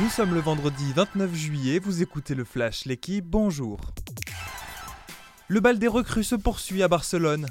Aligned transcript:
Nous 0.00 0.08
sommes 0.08 0.34
le 0.34 0.40
vendredi 0.40 0.92
29 0.92 1.32
juillet, 1.32 1.78
vous 1.78 2.02
écoutez 2.02 2.34
le 2.34 2.42
Flash, 2.42 2.84
l'équipe, 2.84 3.24
bonjour. 3.24 3.78
Le 5.46 5.60
bal 5.60 5.78
des 5.78 5.86
recrues 5.86 6.24
se 6.24 6.34
poursuit 6.34 6.82
à 6.82 6.88
Barcelone. 6.88 7.46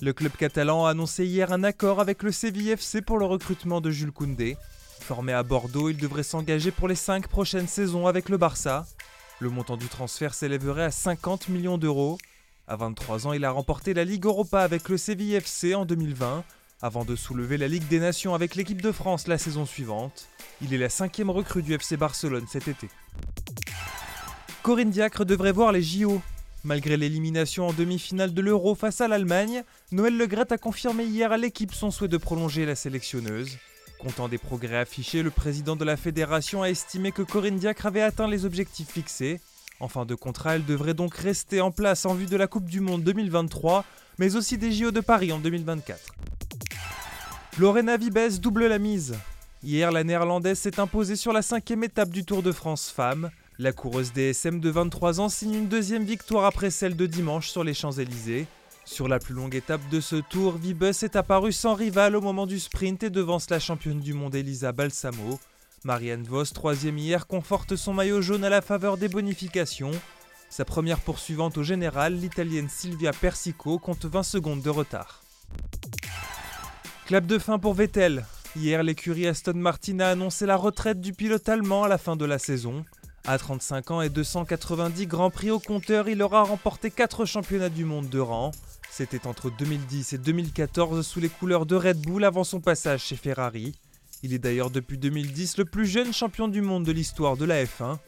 Le 0.00 0.12
club 0.12 0.32
catalan 0.32 0.84
a 0.84 0.90
annoncé 0.90 1.24
hier 1.26 1.52
un 1.52 1.62
accord 1.62 2.00
avec 2.00 2.24
le 2.24 2.32
Séville 2.32 2.70
FC 2.70 3.02
pour 3.02 3.18
le 3.18 3.24
recrutement 3.24 3.80
de 3.80 3.92
Jules 3.92 4.10
Koundé. 4.10 4.56
Formé 5.00 5.32
à 5.32 5.44
Bordeaux, 5.44 5.88
il 5.88 5.96
devrait 5.96 6.24
s'engager 6.24 6.72
pour 6.72 6.88
les 6.88 6.96
5 6.96 7.28
prochaines 7.28 7.68
saisons 7.68 8.08
avec 8.08 8.30
le 8.30 8.36
Barça. 8.36 8.84
Le 9.38 9.48
montant 9.48 9.76
du 9.76 9.86
transfert 9.86 10.34
s'élèverait 10.34 10.86
à 10.86 10.90
50 10.90 11.48
millions 11.50 11.78
d'euros. 11.78 12.18
À 12.66 12.74
23 12.74 13.28
ans, 13.28 13.32
il 13.32 13.44
a 13.44 13.52
remporté 13.52 13.94
la 13.94 14.02
Ligue 14.02 14.24
Europa 14.24 14.60
avec 14.60 14.88
le 14.88 14.96
Séville 14.96 15.34
FC 15.34 15.76
en 15.76 15.84
2020, 15.84 16.42
avant 16.82 17.04
de 17.04 17.16
soulever 17.16 17.56
la 17.56 17.68
Ligue 17.68 17.88
des 17.88 18.00
Nations 18.00 18.34
avec 18.34 18.54
l'équipe 18.54 18.82
de 18.82 18.92
France 18.92 19.28
la 19.28 19.38
saison 19.38 19.66
suivante. 19.66 20.28
Il 20.60 20.74
est 20.74 20.78
la 20.78 20.88
cinquième 20.88 21.30
recrue 21.30 21.62
du 21.62 21.74
FC 21.74 21.96
Barcelone 21.96 22.46
cet 22.48 22.68
été. 22.68 22.88
Corinne 24.62 24.90
Diacre 24.90 25.24
devrait 25.24 25.52
voir 25.52 25.72
les 25.72 25.82
JO. 25.82 26.20
Malgré 26.64 26.96
l'élimination 26.96 27.68
en 27.68 27.72
demi-finale 27.72 28.34
de 28.34 28.40
l'Euro 28.40 28.74
face 28.74 29.00
à 29.00 29.08
l'Allemagne, 29.08 29.62
Noël 29.92 30.16
Legrette 30.16 30.50
a 30.52 30.58
confirmé 30.58 31.04
hier 31.04 31.30
à 31.30 31.36
l'équipe 31.36 31.72
son 31.72 31.90
souhait 31.90 32.08
de 32.08 32.16
prolonger 32.16 32.66
la 32.66 32.74
sélectionneuse. 32.74 33.56
Content 34.00 34.28
des 34.28 34.38
progrès 34.38 34.78
affichés, 34.78 35.22
le 35.22 35.30
président 35.30 35.76
de 35.76 35.84
la 35.84 35.96
fédération 35.96 36.62
a 36.62 36.68
estimé 36.68 37.12
que 37.12 37.22
Corinne 37.22 37.56
Diacre 37.56 37.86
avait 37.86 38.02
atteint 38.02 38.28
les 38.28 38.44
objectifs 38.44 38.90
fixés. 38.90 39.40
En 39.78 39.88
fin 39.88 40.04
de 40.04 40.14
contrat, 40.14 40.56
elle 40.56 40.64
devrait 40.64 40.94
donc 40.94 41.14
rester 41.14 41.60
en 41.60 41.70
place 41.70 42.04
en 42.04 42.14
vue 42.14 42.26
de 42.26 42.36
la 42.36 42.46
Coupe 42.46 42.68
du 42.68 42.80
Monde 42.80 43.04
2023, 43.04 43.84
mais 44.18 44.36
aussi 44.36 44.58
des 44.58 44.72
JO 44.72 44.90
de 44.90 45.00
Paris 45.00 45.32
en 45.32 45.38
2024. 45.38 46.00
Lorena 47.58 47.96
Vibes 47.96 48.38
double 48.38 48.66
la 48.66 48.78
mise. 48.78 49.14
Hier, 49.62 49.90
la 49.90 50.04
néerlandaise 50.04 50.58
s'est 50.58 50.78
imposée 50.78 51.16
sur 51.16 51.32
la 51.32 51.40
cinquième 51.40 51.84
étape 51.84 52.10
du 52.10 52.22
Tour 52.22 52.42
de 52.42 52.52
France 52.52 52.90
Femmes. 52.94 53.30
La 53.58 53.72
coureuse 53.72 54.12
DSM 54.12 54.60
de 54.60 54.68
23 54.68 55.20
ans 55.20 55.30
signe 55.30 55.54
une 55.54 55.68
deuxième 55.68 56.04
victoire 56.04 56.44
après 56.44 56.68
celle 56.68 56.96
de 56.96 57.06
dimanche 57.06 57.48
sur 57.48 57.64
les 57.64 57.72
Champs-Élysées. 57.72 58.46
Sur 58.84 59.08
la 59.08 59.18
plus 59.18 59.32
longue 59.32 59.54
étape 59.54 59.80
de 59.90 60.00
ce 60.00 60.16
tour, 60.16 60.58
Vibus 60.58 61.02
est 61.02 61.16
apparue 61.16 61.52
sans 61.52 61.72
rival 61.72 62.14
au 62.14 62.20
moment 62.20 62.46
du 62.46 62.60
sprint 62.60 63.04
et 63.04 63.10
devance 63.10 63.48
la 63.48 63.58
championne 63.58 64.00
du 64.00 64.12
monde 64.12 64.34
Elisa 64.34 64.72
Balsamo. 64.72 65.40
Marianne 65.82 66.24
Vos, 66.24 66.44
troisième 66.44 66.98
hier, 66.98 67.26
conforte 67.26 67.74
son 67.74 67.94
maillot 67.94 68.20
jaune 68.20 68.44
à 68.44 68.50
la 68.50 68.60
faveur 68.60 68.98
des 68.98 69.08
bonifications. 69.08 69.92
Sa 70.50 70.66
première 70.66 71.00
poursuivante 71.00 71.56
au 71.56 71.62
général, 71.62 72.16
l'italienne 72.16 72.68
Silvia 72.68 73.12
Persico, 73.12 73.78
compte 73.78 74.04
20 74.04 74.22
secondes 74.24 74.62
de 74.62 74.70
retard. 74.70 75.22
Clap 77.06 77.24
de 77.24 77.38
fin 77.38 77.60
pour 77.60 77.74
Vettel. 77.74 78.26
Hier, 78.56 78.82
l'écurie 78.82 79.28
Aston 79.28 79.52
Martin 79.54 80.00
a 80.00 80.08
annoncé 80.08 80.44
la 80.44 80.56
retraite 80.56 81.00
du 81.00 81.12
pilote 81.12 81.48
allemand 81.48 81.84
à 81.84 81.88
la 81.88 81.98
fin 81.98 82.16
de 82.16 82.24
la 82.24 82.40
saison. 82.40 82.84
À 83.24 83.38
35 83.38 83.90
ans 83.92 84.02
et 84.02 84.08
290 84.08 85.06
Grands 85.06 85.30
Prix 85.30 85.52
au 85.52 85.60
compteur, 85.60 86.08
il 86.08 86.20
aura 86.20 86.42
remporté 86.42 86.90
4 86.90 87.24
championnats 87.24 87.68
du 87.68 87.84
monde 87.84 88.08
de 88.08 88.18
rang. 88.18 88.50
C'était 88.90 89.28
entre 89.28 89.50
2010 89.50 90.14
et 90.14 90.18
2014 90.18 91.06
sous 91.06 91.20
les 91.20 91.28
couleurs 91.28 91.64
de 91.64 91.76
Red 91.76 92.00
Bull 92.00 92.24
avant 92.24 92.42
son 92.42 92.60
passage 92.60 93.04
chez 93.04 93.14
Ferrari. 93.14 93.78
Il 94.24 94.34
est 94.34 94.40
d'ailleurs 94.40 94.70
depuis 94.70 94.98
2010 94.98 95.58
le 95.58 95.64
plus 95.64 95.86
jeune 95.86 96.12
champion 96.12 96.48
du 96.48 96.60
monde 96.60 96.82
de 96.82 96.90
l'histoire 96.90 97.36
de 97.36 97.44
la 97.44 97.62
F1. 97.64 97.98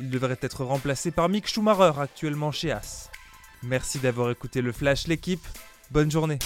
Il 0.00 0.08
devrait 0.08 0.38
être 0.40 0.64
remplacé 0.64 1.10
par 1.10 1.28
Mick 1.28 1.46
Schumacher 1.46 2.00
actuellement 2.00 2.52
chez 2.52 2.72
As. 2.72 3.10
Merci 3.62 3.98
d'avoir 3.98 4.30
écouté 4.30 4.62
le 4.62 4.72
Flash 4.72 5.08
l'équipe. 5.08 5.46
Bonne 5.90 6.10
journée. 6.10 6.38